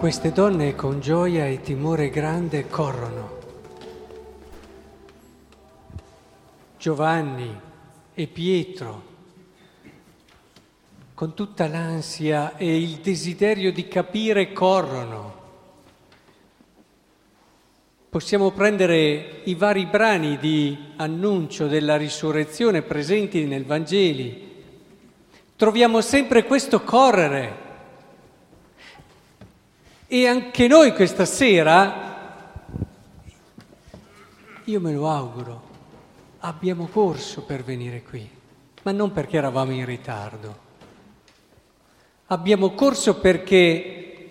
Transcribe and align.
Queste 0.00 0.32
donne 0.32 0.74
con 0.74 0.98
gioia 1.02 1.46
e 1.46 1.60
timore 1.60 2.08
grande 2.08 2.66
corrono. 2.68 3.38
Giovanni 6.78 7.60
e 8.14 8.26
Pietro, 8.26 9.02
con 11.12 11.34
tutta 11.34 11.68
l'ansia 11.68 12.56
e 12.56 12.80
il 12.80 13.00
desiderio 13.02 13.70
di 13.74 13.88
capire, 13.88 14.54
corrono. 14.54 15.34
Possiamo 18.08 18.52
prendere 18.52 19.42
i 19.44 19.54
vari 19.54 19.84
brani 19.84 20.38
di 20.38 20.78
annuncio 20.96 21.66
della 21.66 21.98
risurrezione 21.98 22.80
presenti 22.80 23.44
nel 23.44 23.66
Vangeli. 23.66 24.64
Troviamo 25.56 26.00
sempre 26.00 26.44
questo 26.44 26.80
correre 26.84 27.68
e 30.12 30.26
anche 30.26 30.66
noi 30.66 30.92
questa 30.92 31.24
sera, 31.24 32.64
io 34.64 34.80
me 34.80 34.92
lo 34.92 35.08
auguro, 35.08 35.62
abbiamo 36.40 36.88
corso 36.88 37.42
per 37.44 37.62
venire 37.62 38.02
qui, 38.02 38.28
ma 38.82 38.90
non 38.90 39.12
perché 39.12 39.36
eravamo 39.36 39.70
in 39.70 39.84
ritardo. 39.84 40.58
Abbiamo 42.26 42.72
corso 42.72 43.20
perché 43.20 44.30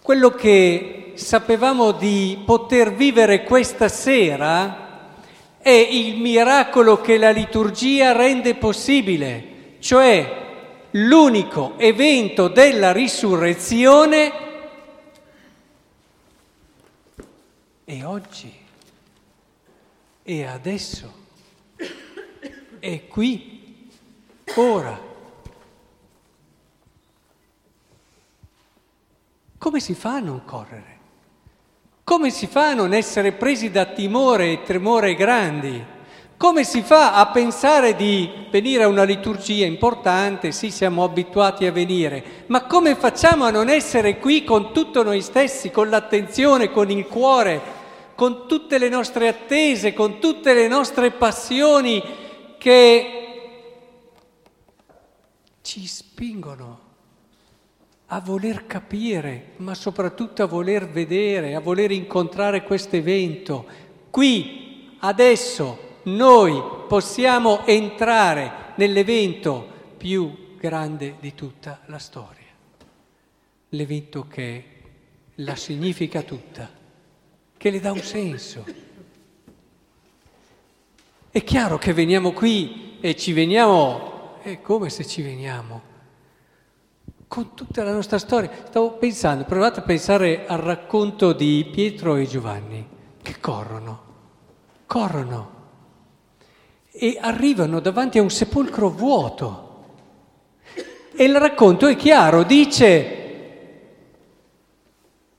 quello 0.00 0.30
che 0.30 1.12
sapevamo 1.16 1.92
di 1.92 2.42
poter 2.42 2.94
vivere 2.94 3.44
questa 3.44 3.88
sera 3.88 5.10
è 5.58 5.68
il 5.68 6.16
miracolo 6.16 7.02
che 7.02 7.18
la 7.18 7.30
liturgia 7.30 8.12
rende 8.12 8.54
possibile, 8.54 9.76
cioè 9.80 10.86
l'unico 10.92 11.74
evento 11.76 12.48
della 12.48 12.90
risurrezione 12.92 14.43
E 17.86 18.02
oggi, 18.02 18.50
e 20.22 20.44
adesso, 20.44 21.12
e 22.78 23.06
qui, 23.08 23.90
ora. 24.54 24.98
Come 29.58 29.80
si 29.80 29.94
fa 29.94 30.14
a 30.14 30.20
non 30.20 30.44
correre? 30.46 30.98
Come 32.04 32.30
si 32.30 32.46
fa 32.46 32.68
a 32.68 32.74
non 32.74 32.94
essere 32.94 33.32
presi 33.32 33.70
da 33.70 33.84
timore 33.84 34.52
e 34.52 34.62
tremore 34.62 35.14
grandi? 35.14 35.92
Come 36.36 36.64
si 36.64 36.82
fa 36.82 37.14
a 37.14 37.26
pensare 37.28 37.94
di 37.94 38.28
venire 38.50 38.82
a 38.82 38.88
una 38.88 39.04
liturgia 39.04 39.64
importante? 39.64 40.52
Sì, 40.52 40.70
siamo 40.70 41.04
abituati 41.04 41.64
a 41.64 41.72
venire, 41.72 42.44
ma 42.46 42.64
come 42.64 42.96
facciamo 42.96 43.44
a 43.44 43.50
non 43.50 43.68
essere 43.68 44.18
qui 44.18 44.42
con 44.44 44.72
tutto 44.72 45.02
noi 45.02 45.22
stessi, 45.22 45.70
con 45.70 45.88
l'attenzione, 45.88 46.70
con 46.70 46.90
il 46.90 47.06
cuore, 47.06 47.73
con 48.14 48.46
tutte 48.46 48.78
le 48.78 48.88
nostre 48.88 49.28
attese, 49.28 49.92
con 49.92 50.18
tutte 50.20 50.54
le 50.54 50.68
nostre 50.68 51.10
passioni 51.10 52.02
che 52.58 53.24
ci 55.62 55.86
spingono 55.86 56.80
a 58.06 58.20
voler 58.20 58.66
capire, 58.66 59.52
ma 59.56 59.74
soprattutto 59.74 60.42
a 60.42 60.46
voler 60.46 60.88
vedere, 60.88 61.54
a 61.54 61.60
voler 61.60 61.90
incontrare 61.90 62.62
questo 62.62 62.96
evento. 62.96 63.66
Qui, 64.10 64.96
adesso, 65.00 66.00
noi 66.04 66.62
possiamo 66.86 67.66
entrare 67.66 68.72
nell'evento 68.76 69.66
più 69.96 70.56
grande 70.56 71.16
di 71.18 71.34
tutta 71.34 71.80
la 71.86 71.98
storia, 71.98 72.46
l'evento 73.70 74.28
che 74.28 74.64
la 75.36 75.56
significa 75.56 76.22
tutta 76.22 76.82
che 77.56 77.70
le 77.70 77.80
dà 77.80 77.92
un 77.92 78.00
senso. 78.00 78.64
È 81.30 81.42
chiaro 81.42 81.78
che 81.78 81.92
veniamo 81.92 82.32
qui 82.32 82.98
e 83.00 83.16
ci 83.16 83.32
veniamo, 83.32 84.38
è 84.42 84.60
come 84.60 84.88
se 84.88 85.04
ci 85.04 85.20
veniamo, 85.20 85.82
con 87.26 87.54
tutta 87.54 87.82
la 87.82 87.92
nostra 87.92 88.18
storia. 88.18 88.50
Stavo 88.66 88.92
pensando, 88.92 89.44
provate 89.44 89.80
a 89.80 89.82
pensare 89.82 90.46
al 90.46 90.58
racconto 90.58 91.32
di 91.32 91.68
Pietro 91.72 92.16
e 92.16 92.26
Giovanni, 92.26 92.86
che 93.20 93.40
corrono, 93.40 94.02
corrono 94.86 95.54
e 96.92 97.18
arrivano 97.20 97.80
davanti 97.80 98.18
a 98.18 98.22
un 98.22 98.30
sepolcro 98.30 98.88
vuoto. 98.88 99.62
E 101.16 101.24
il 101.24 101.36
racconto 101.36 101.88
è 101.88 101.96
chiaro, 101.96 102.44
dice, 102.44 103.22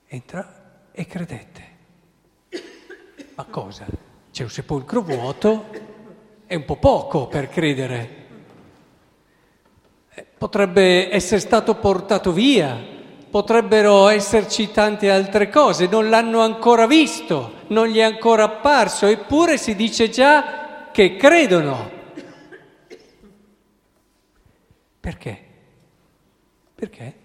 entra 0.08 0.90
e 0.92 1.06
credette. 1.06 1.55
Ma 3.36 3.44
cosa? 3.50 3.86
C'è 4.32 4.44
un 4.44 4.50
sepolcro 4.50 5.02
vuoto? 5.02 5.66
È 6.46 6.56
un 6.56 6.64
po' 6.64 6.78
poco 6.78 7.28
per 7.28 7.50
credere. 7.50 8.26
Eh, 10.14 10.26
potrebbe 10.38 11.14
essere 11.14 11.42
stato 11.42 11.76
portato 11.76 12.32
via, 12.32 12.82
potrebbero 13.30 14.08
esserci 14.08 14.72
tante 14.72 15.12
altre 15.12 15.50
cose, 15.50 15.88
non 15.88 16.10
l'hanno 16.10 16.40
ancora 16.40 16.88
visto, 16.88 17.64
non 17.68 17.88
gli 17.88 17.98
è 17.98 18.04
ancora 18.04 18.46
apparso, 18.46 19.06
eppure 19.06 19.58
si 19.58 19.76
dice 19.76 20.10
già 20.10 20.90
che 20.94 21.18
credono. 21.18 21.92
Perché? 25.02 25.44
Perché? 26.74 27.16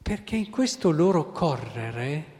Perché 0.00 0.36
in 0.36 0.48
questo 0.48 0.90
loro 0.90 1.32
correre 1.32 2.36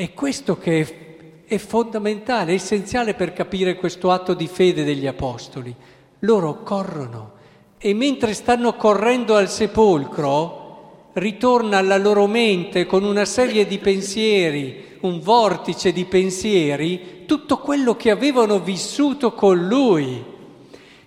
è 0.00 0.14
questo 0.14 0.56
che 0.56 1.44
è, 1.44 1.58
fondamentale, 1.58 2.52
è 2.52 2.54
essenziale 2.54 3.12
per 3.12 3.34
capire 3.34 3.76
questo 3.76 4.10
atto 4.10 4.32
di 4.32 4.46
fede 4.46 4.82
degli 4.82 5.06
Apostoli. 5.06 5.74
Loro 6.20 6.62
corrono 6.62 7.32
e 7.76 7.92
mentre 7.92 8.32
stanno 8.32 8.76
correndo 8.76 9.36
al 9.36 9.50
sepolcro 9.50 11.10
ritorna 11.12 11.76
alla 11.76 11.98
loro 11.98 12.26
mente 12.26 12.86
con 12.86 13.04
una 13.04 13.26
serie 13.26 13.66
di 13.66 13.76
pensieri, 13.76 14.96
un 15.00 15.20
vortice 15.20 15.92
di 15.92 16.06
pensieri, 16.06 17.24
tutto 17.26 17.58
quello 17.58 17.94
che 17.94 18.10
avevano 18.10 18.58
vissuto 18.58 19.34
con 19.34 19.66
lui. 19.66 20.24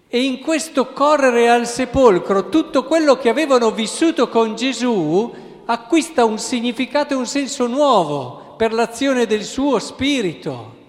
E 0.08 0.24
in 0.24 0.40
questo 0.40 0.94
correre 0.94 1.50
al 1.50 1.66
sepolcro, 1.66 2.48
tutto 2.50 2.84
quello 2.84 3.18
che 3.18 3.30
avevano 3.30 3.72
vissuto 3.72 4.30
con 4.30 4.56
Gesù 4.56 5.34
acquista 5.66 6.26
un 6.26 6.38
significato 6.38 7.16
e 7.16 7.18
un 7.18 7.26
senso 7.26 7.66
nuovo 7.66 8.43
per 8.56 8.74
l'azione 8.74 9.26
del 9.26 9.44
suo 9.44 9.80
spirito. 9.80 10.82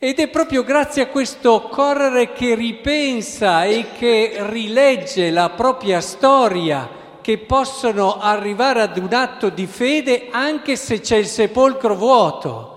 Ed 0.00 0.20
è 0.20 0.28
proprio 0.28 0.62
grazie 0.62 1.02
a 1.02 1.08
questo 1.08 1.62
correre 1.62 2.32
che 2.32 2.54
ripensa 2.54 3.64
e 3.64 3.88
che 3.98 4.36
rilegge 4.48 5.30
la 5.30 5.50
propria 5.50 6.00
storia 6.00 6.88
che 7.20 7.38
possono 7.38 8.20
arrivare 8.20 8.82
ad 8.82 8.96
un 8.96 9.12
atto 9.12 9.48
di 9.48 9.66
fede 9.66 10.28
anche 10.30 10.76
se 10.76 11.00
c'è 11.00 11.16
il 11.16 11.26
sepolcro 11.26 11.96
vuoto. 11.96 12.76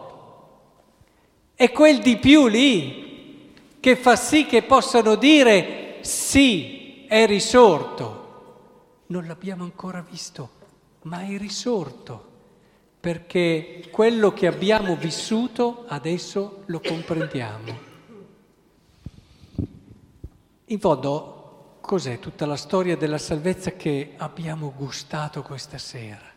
È 1.54 1.72
quel 1.72 2.00
di 2.00 2.18
più 2.18 2.48
lì 2.48 3.54
che 3.80 3.96
fa 3.96 4.16
sì 4.16 4.48
che 4.48 4.64
possano 4.64 5.14
dire 5.14 6.00
sì, 6.02 7.06
è 7.08 7.28
risorto. 7.28 9.04
Non 9.08 9.28
l'abbiamo 9.28 9.64
ancora 9.64 10.04
visto, 10.10 10.50
ma 11.04 11.22
è 11.22 11.38
risorto 11.38 12.30
perché 13.02 13.88
quello 13.90 14.32
che 14.32 14.46
abbiamo 14.46 14.96
vissuto 14.96 15.86
adesso 15.88 16.62
lo 16.68 16.80
comprendiamo. 16.80 17.90
In 20.66 20.80
fondo, 20.80 21.78
cos'è 21.82 22.20
tutta 22.20 22.46
la 22.46 22.56
storia 22.56 22.96
della 22.96 23.18
salvezza 23.18 23.72
che 23.72 24.14
abbiamo 24.18 24.72
gustato 24.78 25.42
questa 25.42 25.80
sera? 25.80 26.30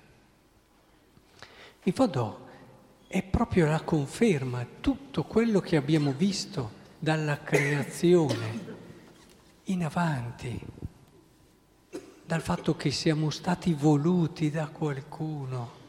In 1.83 1.93
fondo 1.93 2.49
è 3.09 3.23
proprio 3.23 3.67
la 3.67 3.83
conferma, 3.83 4.67
tutto 4.81 5.25
quello 5.25 5.61
che 5.61 5.77
abbiamo 5.77 6.13
visto 6.13 6.83
dalla 6.99 7.43
creazione 7.43 8.77
in 9.65 9.85
avanti, 9.85 10.59
dal 12.25 12.41
fatto 12.41 12.75
che 12.75 12.91
siamo 12.91 13.29
stati 13.29 13.75
voluti 13.75 14.51
da 14.51 14.69
qualcuno 14.69 15.83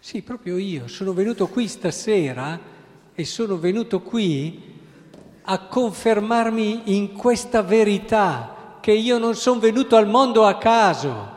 sì, 0.00 0.22
proprio 0.22 0.56
io. 0.58 0.88
Sono 0.88 1.12
venuto 1.12 1.48
qui 1.48 1.68
stasera 1.68 2.58
e 3.14 3.24
sono 3.24 3.58
venuto 3.58 4.00
qui 4.00 4.76
a 5.42 5.58
confermarmi 5.60 6.96
in 6.96 7.12
questa 7.12 7.62
verità, 7.62 8.78
che 8.80 8.92
io 8.92 9.18
non 9.18 9.34
sono 9.34 9.60
venuto 9.60 9.96
al 9.96 10.06
mondo 10.06 10.44
a 10.44 10.58
caso, 10.58 11.36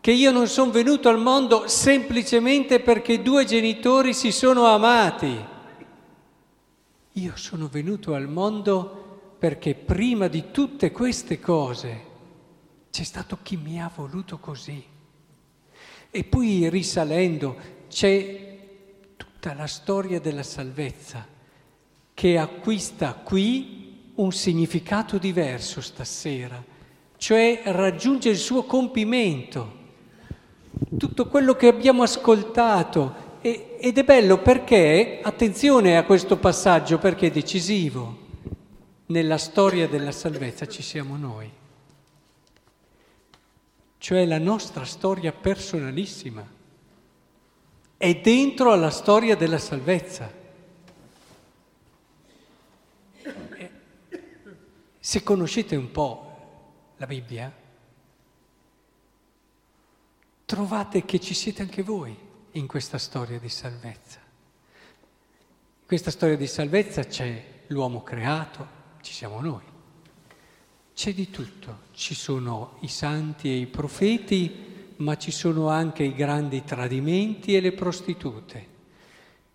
che 0.00 0.10
io 0.12 0.30
non 0.30 0.46
sono 0.46 0.70
venuto 0.70 1.08
al 1.08 1.18
mondo 1.18 1.68
semplicemente 1.68 2.80
perché 2.80 3.22
due 3.22 3.44
genitori 3.44 4.14
si 4.14 4.32
sono 4.32 4.66
amati. 4.66 5.44
Io 7.14 7.32
sono 7.34 7.68
venuto 7.68 8.14
al 8.14 8.28
mondo 8.28 9.36
perché 9.38 9.74
prima 9.74 10.28
di 10.28 10.50
tutte 10.50 10.90
queste 10.90 11.40
cose 11.40 12.04
c'è 12.90 13.04
stato 13.04 13.38
chi 13.42 13.56
mi 13.56 13.80
ha 13.80 13.90
voluto 13.94 14.38
così. 14.38 14.84
E 16.10 16.24
poi 16.24 16.68
risalendo 16.68 17.56
c'è 17.88 18.48
tutta 19.16 19.54
la 19.54 19.66
storia 19.66 20.20
della 20.20 20.42
salvezza 20.42 21.26
che 22.12 22.36
acquista 22.36 23.14
qui 23.14 24.12
un 24.16 24.32
significato 24.32 25.18
diverso 25.18 25.80
stasera, 25.80 26.62
cioè 27.16 27.62
raggiunge 27.64 28.28
il 28.28 28.36
suo 28.36 28.64
compimento. 28.64 29.78
Tutto 30.98 31.26
quello 31.28 31.54
che 31.54 31.68
abbiamo 31.68 32.02
ascoltato 32.02 33.28
ed 33.40 33.96
è 33.96 34.04
bello 34.04 34.38
perché, 34.42 35.20
attenzione 35.22 35.96
a 35.96 36.04
questo 36.04 36.36
passaggio 36.36 36.98
perché 36.98 37.28
è 37.28 37.30
decisivo, 37.30 38.18
nella 39.06 39.38
storia 39.38 39.88
della 39.88 40.12
salvezza 40.12 40.66
ci 40.66 40.82
siamo 40.82 41.16
noi, 41.16 41.50
cioè 44.00 44.24
la 44.24 44.38
nostra 44.38 44.86
storia 44.86 45.30
personalissima 45.30 46.42
è 47.98 48.14
dentro 48.14 48.72
alla 48.72 48.88
storia 48.88 49.36
della 49.36 49.58
salvezza. 49.58 50.32
Se 54.98 55.22
conoscete 55.22 55.76
un 55.76 55.90
po' 55.90 56.94
la 56.96 57.06
Bibbia, 57.06 57.54
trovate 60.46 61.04
che 61.04 61.20
ci 61.20 61.34
siete 61.34 61.60
anche 61.60 61.82
voi 61.82 62.16
in 62.52 62.66
questa 62.66 62.96
storia 62.96 63.38
di 63.38 63.50
salvezza. 63.50 64.18
In 65.80 65.86
questa 65.86 66.10
storia 66.10 66.38
di 66.38 66.46
salvezza 66.46 67.04
c'è 67.04 67.64
l'uomo 67.66 68.02
creato, 68.02 68.66
ci 69.02 69.12
siamo 69.12 69.40
noi. 69.40 69.78
C'è 70.94 71.14
di 71.14 71.30
tutto, 71.30 71.78
ci 71.92 72.14
sono 72.14 72.76
i 72.80 72.88
santi 72.88 73.48
e 73.48 73.56
i 73.56 73.66
profeti, 73.66 74.68
ma 74.96 75.16
ci 75.16 75.30
sono 75.30 75.68
anche 75.68 76.02
i 76.02 76.14
grandi 76.14 76.62
tradimenti 76.64 77.54
e 77.56 77.60
le 77.60 77.72
prostitute. 77.72 78.66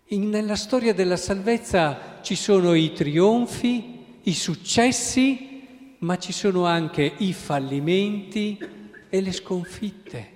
In, 0.09 0.29
nella 0.29 0.55
storia 0.55 0.93
della 0.93 1.17
salvezza 1.17 2.19
ci 2.21 2.35
sono 2.35 2.73
i 2.73 2.93
trionfi, 2.93 4.19
i 4.23 4.33
successi, 4.33 5.97
ma 5.99 6.17
ci 6.17 6.31
sono 6.31 6.65
anche 6.65 7.13
i 7.17 7.33
fallimenti 7.33 8.57
e 9.09 9.21
le 9.21 9.31
sconfitte. 9.31 10.31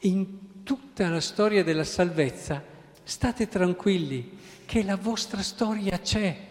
In 0.00 0.62
tutta 0.62 1.08
la 1.08 1.20
storia 1.20 1.64
della 1.64 1.84
salvezza, 1.84 2.62
state 3.02 3.48
tranquilli 3.48 4.38
che 4.64 4.82
la 4.82 4.96
vostra 4.96 5.42
storia 5.42 5.98
c'è, 5.98 6.48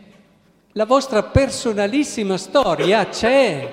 la 0.80 0.86
vostra 0.86 1.24
personalissima 1.24 2.38
storia 2.38 3.10
c'è. 3.10 3.70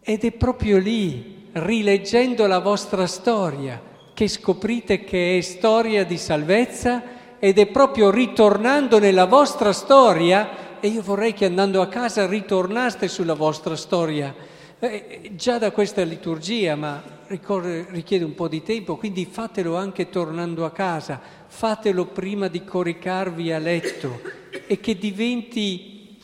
Ed 0.00 0.22
è 0.22 0.30
proprio 0.30 0.78
lì, 0.78 1.48
rileggendo 1.54 2.46
la 2.46 2.60
vostra 2.60 3.08
storia, 3.08 3.82
che 4.14 4.28
scoprite 4.28 5.02
che 5.02 5.38
è 5.38 5.40
storia 5.40 6.04
di 6.04 6.16
salvezza 6.16 7.02
ed 7.40 7.58
è 7.58 7.66
proprio 7.66 8.10
ritornando 8.10 9.00
nella 9.00 9.24
vostra 9.24 9.72
storia, 9.72 10.78
e 10.78 10.86
io 10.86 11.02
vorrei 11.02 11.32
che 11.32 11.46
andando 11.46 11.82
a 11.82 11.88
casa 11.88 12.28
ritornaste 12.28 13.08
sulla 13.08 13.34
vostra 13.34 13.74
storia. 13.74 14.32
Eh, 14.78 15.32
già 15.34 15.58
da 15.58 15.72
questa 15.72 16.04
liturgia, 16.04 16.76
ma 16.76 17.02
ricorre, 17.26 17.86
richiede 17.88 18.24
un 18.24 18.36
po' 18.36 18.46
di 18.46 18.62
tempo, 18.62 18.96
quindi 18.96 19.26
fatelo 19.28 19.76
anche 19.76 20.08
tornando 20.10 20.64
a 20.64 20.70
casa, 20.70 21.20
fatelo 21.48 22.04
prima 22.06 22.46
di 22.46 22.62
coricarvi 22.62 23.50
a 23.50 23.58
letto 23.58 24.38
e 24.70 24.78
che 24.78 24.96
diventi 24.96 26.16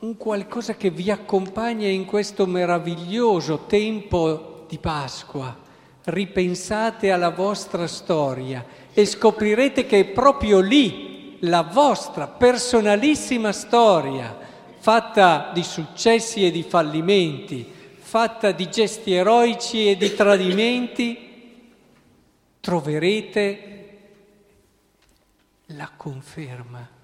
un 0.00 0.18
qualcosa 0.18 0.74
che 0.74 0.90
vi 0.90 1.10
accompagna 1.10 1.88
in 1.88 2.04
questo 2.04 2.44
meraviglioso 2.44 3.60
tempo 3.60 4.66
di 4.68 4.76
Pasqua. 4.76 5.56
Ripensate 6.04 7.10
alla 7.10 7.30
vostra 7.30 7.86
storia 7.86 8.62
e 8.92 9.06
scoprirete 9.06 9.86
che 9.86 10.00
è 10.00 10.04
proprio 10.04 10.60
lì 10.60 11.38
la 11.40 11.62
vostra 11.62 12.26
personalissima 12.26 13.50
storia, 13.52 14.36
fatta 14.78 15.50
di 15.54 15.62
successi 15.62 16.44
e 16.44 16.50
di 16.50 16.64
fallimenti, 16.64 17.66
fatta 17.96 18.52
di 18.52 18.68
gesti 18.68 19.14
eroici 19.14 19.88
e 19.88 19.96
di 19.96 20.14
tradimenti, 20.14 21.18
troverete 22.60 23.98
la 25.68 25.90
conferma 25.96 26.95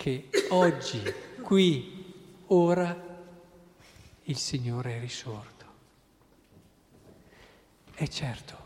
che 0.00 0.30
oggi, 0.48 1.02
qui, 1.42 2.14
ora, 2.46 3.18
il 4.22 4.36
Signore 4.38 4.96
è 4.96 4.98
risorto. 4.98 5.66
E 7.94 8.08
certo, 8.08 8.56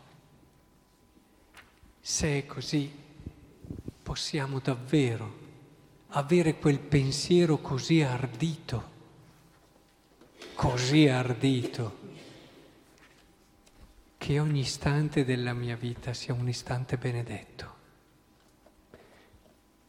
se 1.99 2.37
è 2.37 2.45
così, 2.45 2.89
possiamo 4.01 4.59
davvero 4.59 5.43
avere 6.09 6.55
quel 6.57 6.79
pensiero 6.79 7.57
così 7.57 8.01
ardito 8.01 8.93
così 10.53 11.09
ardito 11.09 11.97
che 14.17 14.39
ogni 14.39 14.61
istante 14.61 15.25
della 15.25 15.51
mia 15.51 15.75
vita 15.75 16.13
sia 16.13 16.33
un 16.33 16.47
istante 16.47 16.97
benedetto 16.97 17.74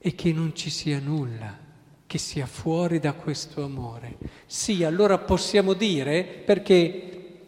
e 0.07 0.15
che 0.15 0.33
non 0.33 0.55
ci 0.55 0.71
sia 0.71 1.01
nulla 1.01 1.59
che 2.07 2.19
sia 2.19 2.47
fuori 2.47 3.01
da 3.01 3.15
questo 3.15 3.65
amore. 3.65 4.19
Sì, 4.47 4.85
allora 4.85 5.19
possiamo 5.19 5.73
dire 5.73 6.23
perché, 6.23 7.41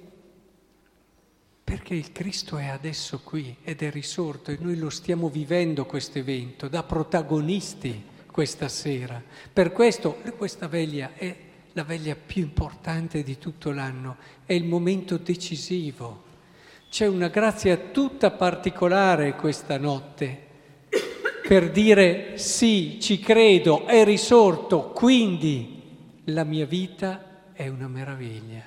perché 1.62 1.94
il 1.94 2.10
Cristo 2.10 2.56
è 2.56 2.66
adesso 2.66 3.20
qui 3.22 3.54
ed 3.62 3.82
è 3.82 3.92
risorto 3.92 4.50
e 4.50 4.58
noi 4.60 4.76
lo 4.76 4.90
stiamo 4.90 5.28
vivendo 5.28 5.86
questo 5.86 6.18
evento 6.18 6.66
da 6.66 6.82
protagonisti 6.82 8.02
questa 8.28 8.66
sera. 8.66 9.22
Per 9.52 9.70
questo 9.70 10.16
questa 10.36 10.66
veglia 10.66 11.12
è 11.14 11.36
la 11.74 11.84
veglia 11.84 12.16
più 12.16 12.42
importante 12.42 13.22
di 13.22 13.38
tutto 13.38 13.70
l'anno, 13.70 14.16
è 14.44 14.52
il 14.52 14.64
momento 14.64 15.16
decisivo. 15.16 16.24
C'è 16.90 17.06
una 17.06 17.28
grazia 17.28 17.76
tutta 17.76 18.32
particolare 18.32 19.36
questa 19.36 19.78
notte 19.78 20.46
per 21.48 21.70
dire 21.70 22.36
sì, 22.36 22.98
ci 23.00 23.18
credo, 23.20 23.86
è 23.86 24.04
risorto, 24.04 24.90
quindi 24.90 25.82
la 26.24 26.44
mia 26.44 26.66
vita 26.66 27.52
è 27.54 27.68
una 27.68 27.88
meraviglia. 27.88 28.62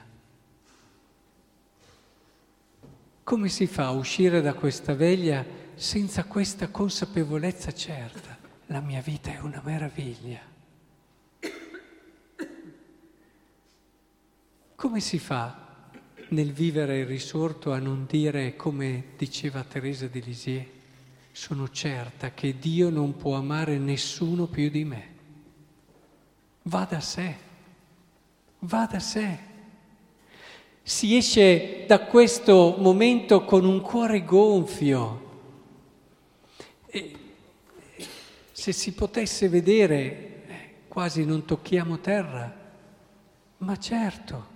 Come 3.21 3.49
si 3.49 3.67
fa 3.67 3.85
a 3.85 3.91
uscire 3.91 4.41
da 4.41 4.55
questa 4.55 4.95
veglia 4.95 5.45
senza 5.75 6.23
questa 6.23 6.69
consapevolezza 6.69 7.71
certa? 7.71 8.35
La 8.65 8.79
mia 8.79 9.01
vita 9.01 9.31
è 9.31 9.37
una 9.41 9.61
meraviglia. 9.63 10.39
Come 14.73 14.99
si 15.01 15.19
fa 15.19 15.91
nel 16.29 16.51
vivere 16.51 16.97
il 16.97 17.05
risorto 17.05 17.73
a 17.73 17.77
non 17.77 18.07
dire, 18.09 18.55
come 18.55 19.03
diceva 19.17 19.63
Teresa 19.63 20.07
di 20.07 20.23
Lisieux, 20.23 20.79
sono 21.31 21.69
certa 21.69 22.33
che 22.33 22.59
Dio 22.59 22.89
non 22.89 23.15
può 23.15 23.35
amare 23.35 23.77
nessuno 23.77 24.47
più 24.47 24.69
di 24.69 24.83
me? 24.83 25.09
Va 26.63 26.85
da 26.89 26.99
sé, 26.99 27.35
va 28.59 28.85
da 28.85 28.99
sé. 28.99 29.49
Si 30.83 31.15
esce 31.15 31.85
da 31.87 32.01
questo 32.01 32.75
momento 32.79 33.45
con 33.45 33.65
un 33.65 33.81
cuore 33.81 34.25
gonfio. 34.25 35.29
E 36.87 37.15
se 38.51 38.71
si 38.71 38.93
potesse 38.93 39.47
vedere, 39.47 39.99
eh, 40.47 40.73
quasi 40.87 41.23
non 41.23 41.45
tocchiamo 41.45 41.99
terra, 41.99 42.59
ma 43.57 43.77
certo, 43.77 44.47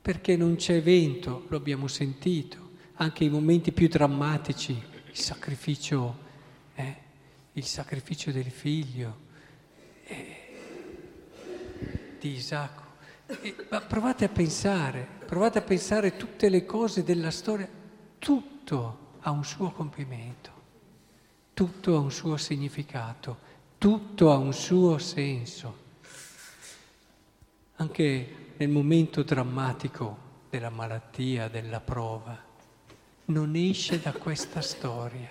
perché 0.00 0.36
non 0.36 0.56
c'è 0.56 0.82
vento, 0.82 1.46
lo 1.48 1.56
abbiamo 1.56 1.86
sentito, 1.86 2.70
anche 2.94 3.24
i 3.24 3.30
momenti 3.30 3.72
più 3.72 3.88
drammatici, 3.88 4.90
il 5.12 5.18
sacrificio, 5.18 6.18
eh, 6.74 6.96
il 7.52 7.64
sacrificio 7.64 8.32
del 8.32 8.50
figlio 8.50 9.16
eh, 10.04 10.36
di 12.18 12.30
Isacco. 12.30 12.80
Eh, 13.26 13.66
ma 13.70 13.82
provate 13.82 14.24
a 14.24 14.28
pensare, 14.30 15.06
provate 15.26 15.58
a 15.58 15.62
pensare 15.62 16.16
tutte 16.16 16.48
le 16.48 16.64
cose 16.64 17.04
della 17.04 17.30
storia, 17.30 17.68
tutto 18.18 19.16
ha 19.20 19.30
un 19.30 19.44
suo 19.44 19.70
compimento, 19.70 20.50
tutto 21.52 21.94
ha 21.94 21.98
un 21.98 22.10
suo 22.10 22.38
significato, 22.38 23.50
tutto 23.76 24.32
ha 24.32 24.36
un 24.36 24.54
suo 24.54 24.96
senso. 24.96 25.80
Anche 27.76 28.54
nel 28.56 28.68
momento 28.70 29.22
drammatico 29.22 30.30
della 30.48 30.70
malattia, 30.70 31.48
della 31.48 31.80
prova, 31.80 32.50
non 33.26 33.54
esce 33.54 34.00
da 34.00 34.12
questa 34.12 34.60
storia. 34.60 35.28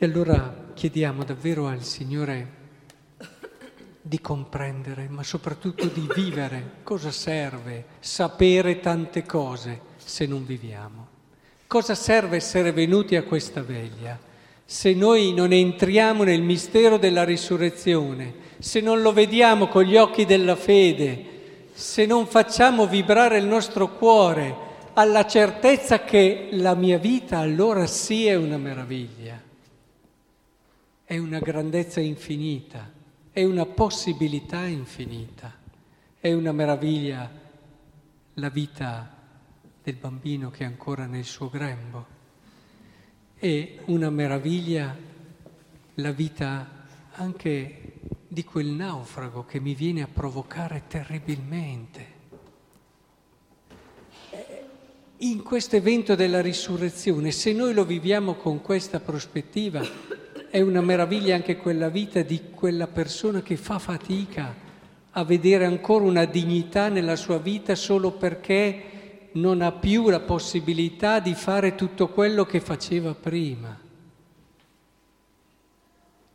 E 0.00 0.04
allora 0.04 0.70
chiediamo 0.74 1.24
davvero 1.24 1.66
al 1.66 1.82
Signore 1.82 2.56
di 4.00 4.20
comprendere, 4.20 5.08
ma 5.08 5.22
soprattutto 5.22 5.86
di 5.86 6.08
vivere. 6.14 6.76
Cosa 6.82 7.10
serve 7.10 7.84
sapere 8.00 8.80
tante 8.80 9.24
cose 9.24 9.80
se 9.96 10.26
non 10.26 10.46
viviamo? 10.46 11.06
Cosa 11.66 11.94
serve 11.94 12.36
essere 12.36 12.72
venuti 12.72 13.16
a 13.16 13.24
questa 13.24 13.62
veglia 13.62 14.26
se 14.70 14.92
noi 14.92 15.32
non 15.32 15.50
entriamo 15.52 16.24
nel 16.24 16.42
mistero 16.42 16.98
della 16.98 17.24
risurrezione, 17.24 18.34
se 18.58 18.82
non 18.82 19.00
lo 19.00 19.14
vediamo 19.14 19.66
con 19.66 19.82
gli 19.84 19.96
occhi 19.96 20.26
della 20.26 20.56
fede, 20.56 21.27
se 21.78 22.06
non 22.06 22.26
facciamo 22.26 22.88
vibrare 22.88 23.38
il 23.38 23.46
nostro 23.46 23.94
cuore 23.94 24.66
alla 24.94 25.24
certezza 25.26 26.02
che 26.02 26.48
la 26.50 26.74
mia 26.74 26.98
vita 26.98 27.38
allora 27.38 27.86
sì 27.86 28.26
è 28.26 28.34
una 28.34 28.56
meraviglia, 28.56 29.40
è 31.04 31.16
una 31.18 31.38
grandezza 31.38 32.00
infinita, 32.00 32.90
è 33.30 33.44
una 33.44 33.64
possibilità 33.64 34.66
infinita, 34.66 35.54
è 36.18 36.32
una 36.32 36.50
meraviglia 36.50 37.30
la 38.34 38.48
vita 38.48 39.14
del 39.80 39.94
bambino 39.94 40.50
che 40.50 40.64
è 40.64 40.66
ancora 40.66 41.06
nel 41.06 41.24
suo 41.24 41.48
grembo, 41.48 42.06
è 43.36 43.78
una 43.84 44.10
meraviglia 44.10 44.96
la 45.94 46.10
vita 46.10 46.86
anche 47.12 47.97
di 48.38 48.44
quel 48.44 48.68
naufrago 48.68 49.44
che 49.44 49.58
mi 49.58 49.74
viene 49.74 50.00
a 50.00 50.06
provocare 50.06 50.84
terribilmente 50.86 52.06
in 55.16 55.42
questo 55.42 55.74
evento 55.74 56.14
della 56.14 56.40
risurrezione, 56.40 57.32
se 57.32 57.52
noi 57.52 57.74
lo 57.74 57.84
viviamo 57.84 58.34
con 58.34 58.62
questa 58.62 59.00
prospettiva, 59.00 59.82
è 60.50 60.60
una 60.60 60.80
meraviglia 60.80 61.34
anche 61.34 61.56
quella 61.56 61.88
vita 61.88 62.22
di 62.22 62.50
quella 62.54 62.86
persona 62.86 63.42
che 63.42 63.56
fa 63.56 63.80
fatica 63.80 64.54
a 65.10 65.24
vedere 65.24 65.64
ancora 65.64 66.04
una 66.04 66.24
dignità 66.24 66.88
nella 66.88 67.16
sua 67.16 67.38
vita 67.38 67.74
solo 67.74 68.12
perché 68.12 69.30
non 69.32 69.62
ha 69.62 69.72
più 69.72 70.10
la 70.10 70.20
possibilità 70.20 71.18
di 71.18 71.34
fare 71.34 71.74
tutto 71.74 72.06
quello 72.10 72.44
che 72.44 72.60
faceva 72.60 73.14
prima. 73.14 73.87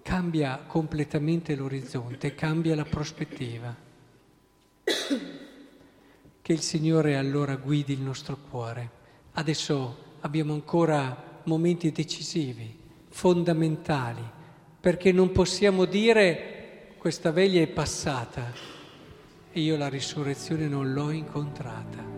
Cambia 0.03 0.59
completamente 0.67 1.55
l'orizzonte, 1.55 2.35
cambia 2.35 2.75
la 2.75 2.83
prospettiva. 2.83 3.75
Che 6.41 6.53
il 6.53 6.59
Signore 6.59 7.15
allora 7.15 7.55
guidi 7.55 7.93
il 7.93 8.01
nostro 8.01 8.37
cuore. 8.49 8.89
Adesso 9.31 9.97
abbiamo 10.19 10.53
ancora 10.53 11.41
momenti 11.45 11.91
decisivi, 11.91 12.77
fondamentali, 13.09 14.23
perché 14.79 15.11
non 15.13 15.31
possiamo 15.31 15.85
dire 15.85 16.95
questa 16.97 17.31
veglia 17.31 17.61
è 17.61 17.67
passata 17.67 18.51
e 19.51 19.59
io 19.59 19.77
la 19.77 19.87
risurrezione 19.87 20.67
non 20.67 20.91
l'ho 20.91 21.11
incontrata. 21.11 22.12